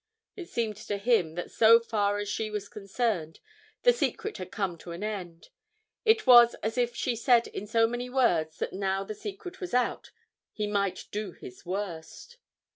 [0.35, 3.39] It seemed to him that so far as she was concerned
[3.83, 5.49] the secret had come to an end;
[6.05, 9.75] it was as if she said in so many words that now the secret was
[9.75, 10.09] out
[10.53, 12.37] he might do his worst.